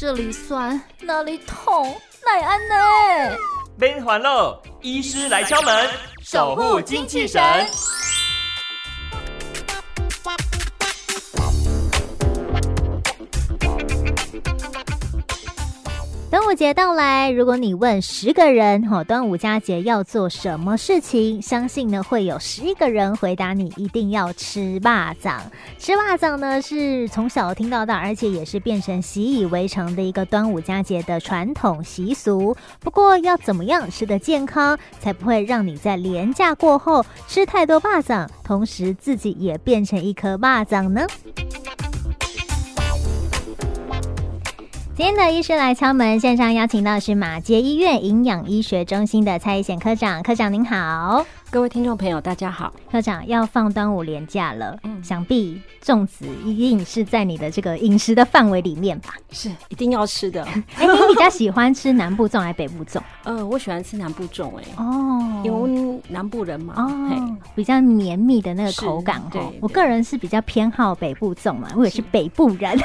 [0.00, 1.94] 这里酸，那里痛，
[2.24, 3.36] 奈安呢？
[3.76, 5.90] 免烦恼，医师来敲门，
[6.24, 7.42] 守护精气神。
[16.30, 21.42] 端午节到来，如果你问十个人，哈，端午佳节要做什么事情？
[21.42, 25.42] 相信呢会有十一个人回答你一定要吃霸掌。
[25.76, 32.56] 吃霸掌呢是从小听到大，而且也是变成习以为常的一个端午佳节的传统习俗。
[32.78, 41.04] 不过要怎么样吃得健康，才不会让你在连假过后吃太多霸掌，同时自己也变成一颗霸掌呢？
[45.00, 59.14] 今天的医师来敲门，线上邀请到是马偕医院营养医学中心的蔡逸贤科长，科长您好，各位听众朋友大家好，科长要放端午连假了，嗯，想必粽子一定是在你的这个饮食的范围里面吧？
[59.32, 60.44] 是，一定要吃的。
[60.76, 63.00] 哎、欸，你比较喜欢吃南部粽还是北部粽？
[63.24, 72.02] 呃，我喜欢吃南部粽、欸，哎，哦，因为南部人嘛，哦，比较绵密的那个口感，对，我个人是比较偏好北部粽嘛，我也是。
[72.12, 72.78] 北部人。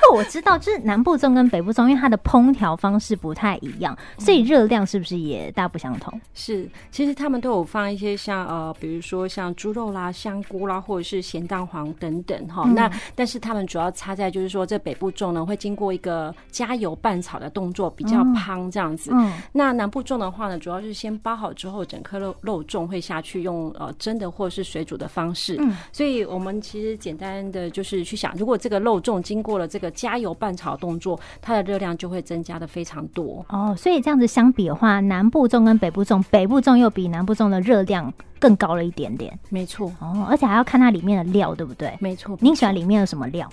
[0.00, 6.18] 哎、欸，不过我知道，就是南部粽跟北部粽，因为它的烹调方式不太一样，所以热量是不是也大不相同？
[6.34, 12.64] 是，其实他们都有放一些像呃，比如说像猪肉啦、香菇啦，或者是咸蛋黄等等哈。
[12.66, 19.10] 嗯、那但是他们主要差在就是说，这北部粽呢会经过一个加油拌炒的动作，比较胖这样子。
[19.12, 19.32] 嗯。
[19.52, 25.56] 那南部粽的话呢，主要是先包好之后，整颗肉肉粽会下去用呃蒸的或者是水煮的方式。
[25.58, 25.76] 嗯。
[25.92, 33.74] 所以我们其实简单的就是去想，如果这个肉粽经过了这个加油拌炒动作，它的热量就会增加的非常多哦。
[33.76, 39.38] 所以这样子相比的话，南部粽跟北部粽，北部粽又比南部粽的热量更高了一点点。
[39.48, 41.96] 没错哦，而且还要看它里面的料，对不对？
[42.00, 42.36] 没错。
[42.40, 43.50] 您喜欢里面有什么料？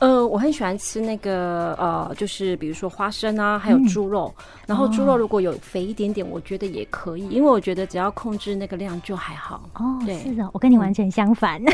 [0.00, 4.34] 呃，我很喜欢吃那个呃，就是比如说花生啊，还有猪肉。
[4.38, 9.62] 嗯、然后猪肉如果有肥一点点，我觉得也可以，因为我觉得只要控制那个量就还好。
[9.74, 11.62] 哦，对是的，我跟你完全相反。
[11.62, 11.72] 嗯、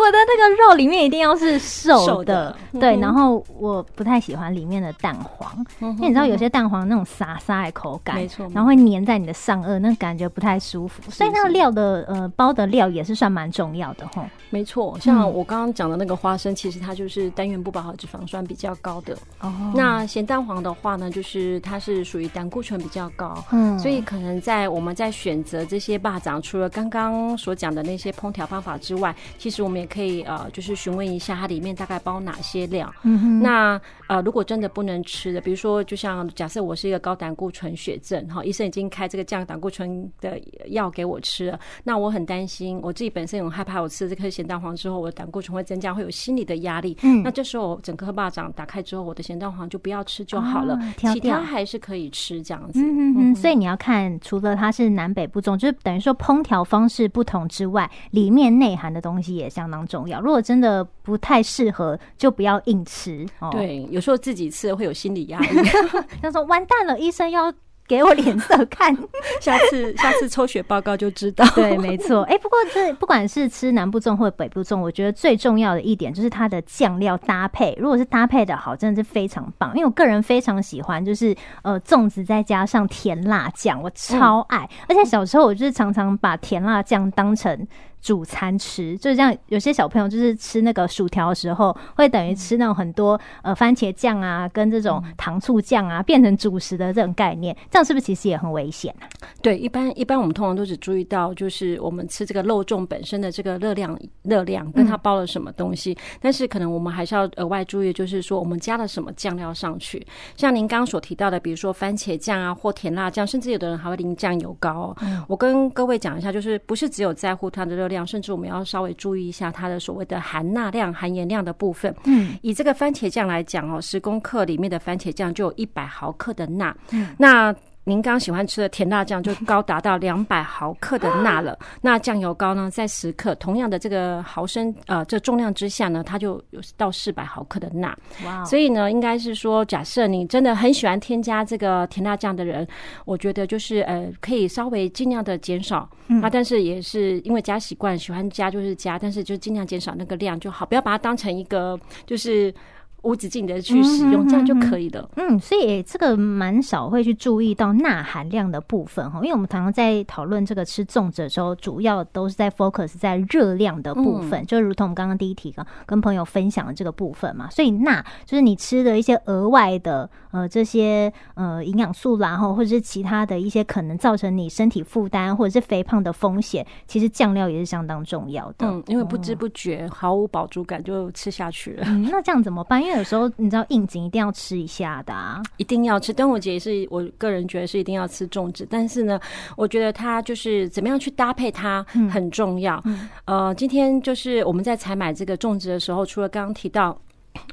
[0.00, 2.96] 我的那个肉里面一定要是瘦的，瘦的对。
[2.98, 11.02] 然后我不太喜欢里面的蛋黄，嗯、因为你知道有些蛋黄那种沙沙的口感，没错，然后会粘在你的上颚，那感觉不太舒服。
[11.04, 14.22] 是是，所以那个料的呃包的料也是算蛮重要的齁。
[14.48, 19.16] 没错，像我刚刚讲的那个花生，其实它就是单元不饱和脂肪酸比较高的。
[19.40, 19.52] 哦。
[19.74, 23.44] 那咸蛋黄的话呢，就是它是属于胆固醇比较高。
[23.52, 23.78] 嗯。
[23.78, 32.90] 所以可能在我们在选择这些霸掌，除了刚刚所讲的那些烹调方法之外，其实我们也可以呃，就是询问一下它里面大概包哪些料。
[33.02, 33.42] 嗯哼。
[33.42, 46.96] 那呃，如果真的不能吃的，比如说，就像假设我是一个高胆固醇血症，哈，医生已经开这个降胆固醇的药给我吃了，那我很担心，我自己本身也很害怕，我吃这颗咸蛋黄之后，我的胆固醇会增加，会有心理的压力。
[47.02, 50.78] 嗯，那这时候整颗巴掌打开之后，我的咸蛋黄就不要吃就好了，
[51.12, 52.80] 其他还是可以吃这样子。
[52.80, 53.34] 嗯嗯嗯。
[53.34, 60.20] 所以你要看，除了它是南北不中，就是等于说烹调方式不同之外，里面内涵的东西也相当重要。
[60.20, 63.26] 如果真的不太适合，就不要硬吃。
[63.38, 65.48] 哦、对，有时候自己吃会有心理压力。
[66.20, 67.52] 他说：“完蛋了，医生要。”
[67.90, 68.96] 给我脸色看，
[69.42, 71.44] 下次下次抽血报告就知道。
[71.56, 72.22] 对，没错。
[72.22, 77.76] 哎、欸，不过这不管是吃南部粽或者北部粽，我觉得最重要的一点就是它的酱料搭配。
[77.80, 79.72] 如果是搭配的好，真的是非常棒。
[79.74, 84.58] 因为我个人非常喜欢，就是呃粽子再加上甜辣酱，我超爱。
[84.58, 87.66] 嗯、而且小时候我就是常常把甜辣酱当成。
[88.00, 99.04] 主餐吃，就是这样，有些小朋友就是吃那个薯条的时候，会等于吃那种很多呃番茄酱啊，跟这种糖醋酱啊，变成主食的这种概念，这样是不是其实也很危险啊？
[99.42, 110.06] 对，一般一般我们通常都只注意到，就是我们吃这个肉粽本身的这个热量热量跟它包了什么东西，嗯、但是可能我们还是要额外注意，就是说我们加了什么酱料上去。
[110.36, 114.96] 像您刚刚所提到的，比如说番茄酱啊，或甜辣酱，甚至有的人还会淋酱油膏哦。
[115.02, 121.94] 嗯、我跟各位讲一下，就是不是只有在乎它的热量，甚至我们要稍微注意一下它的所谓的含钠量、含盐量的部分。
[122.04, 126.74] 嗯，以这个番茄酱来讲哦，十公克里面的番茄酱就有一百毫克的钠。
[126.92, 127.54] 嗯，那。
[127.90, 137.92] 您刚喜欢吃的甜辣酱就高达到两百 毫克的钠了，那酱油膏呢，在十克同样的这个毫升呃这重量之下呢，它就有到四百毫克的钠。
[138.24, 138.44] 哇！
[138.44, 142.64] 所以呢，应该是说，假设你真的很喜欢添加这个甜辣酱的人，
[143.04, 145.90] 我觉得就是呃可以稍微尽量的减少。
[146.06, 151.76] 嗯、啊，但是也是因为加习惯，喜欢加就是加，但是就尽量减少那个量就好，不要把它当成一个
[152.06, 152.54] 就是。
[153.02, 155.08] 无止境的去使用，这样就可以了。
[155.16, 165.54] 嗯，所以这个蛮少会去注意到钠含量的部分哈，因为我们常常在讨论这个吃粽子的时候，主要都是在 focus 在热量的部分，就如同我们刚刚第一题
[165.86, 167.48] 跟朋友分享的这个部分嘛。
[167.50, 178.66] 所以钠就是你吃的一些额外的呃这些呃营养素啦，或者是其他的一些可能造成你身体负担或者是肥胖的风险，其实酱料也是相当重要的。
[178.66, 181.84] 嗯，因为不知不觉毫无饱足感就吃下去了。
[181.86, 182.82] 嗯，那这样怎么办？
[182.82, 186.12] 因为有时候你知道应景一定要吃一下的啊，一定要吃。
[186.12, 189.20] 端午节也是我个人觉得是一定要吃粽子，但是呢，
[189.56, 192.80] 我觉得它就是怎么样去搭配它很重要。
[192.84, 196.98] 嗯，呃，今天就是我们在采买这个粽子的时候，除了刚刚提到。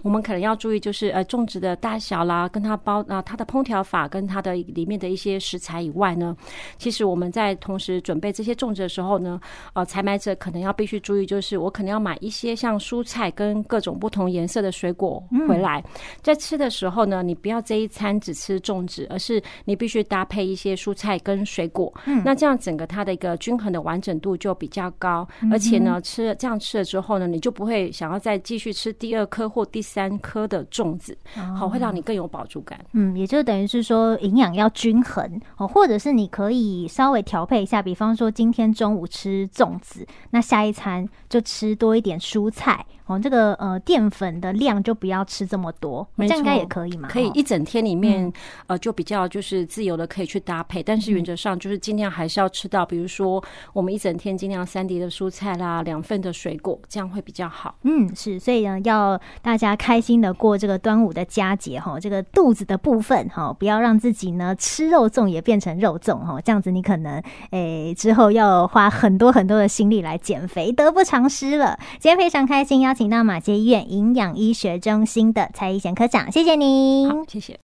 [0.04, 6.36] 我们可能要注意，就是呃，种植的大小啦，跟它包啊，它的烹调法跟它的里面的一些食材以外呢，
[6.78, 9.39] 其实我们在同时准备这些种植的时候呢，
[9.74, 15.84] 呃，采买者可能要必须注意，就是我可能要买一些像蔬菜跟各种不同颜色的水果回来，
[16.22, 21.94] 在吃的时候呢，你不要这一餐只吃粽子，而是你必须搭配一些蔬菜跟水果，
[22.24, 31.18] 那这样整个它的一个均衡的完整度就比较高，而且呢，吃这样吃了之后呢，你就不会想要再继续吃第二颗或第三颗的粽子，
[31.57, 32.79] 好，会让你更有饱足感。
[32.94, 42.85] 嗯，也就等于是说营养要均衡哦，或者是你可以稍微调配一下，比方说今天中午吃粽子，那下一餐就吃多一点蔬菜。
[43.07, 47.07] 哦，这个呃淀粉的量就不要吃这么多，这样应该也可以嘛？
[47.07, 48.33] 可以一整天里面、嗯、
[48.68, 53.41] 呃就比较就是自由的可以去搭配，但是原则上就是尽量还是要吃到，比如说
[53.71, 57.75] 我们一整天尽量三碟的蔬菜啦，两份的水果，这样会比较好。
[57.83, 67.22] 嗯，是，所以呢，要大家大家开心的过这个端午的佳节哈，这个肚子的部分哈，不要让自己呢吃肉粽也变成肉粽哈，这样子你可能
[67.52, 71.78] 诶、之后要花很多很多的心力来减肥，得不偿失了。
[72.00, 77.12] 今天非常开心邀请到马偕医院营养医学中心的蔡一贤科长，谢谢您。
[77.28, 77.54] 谢谢。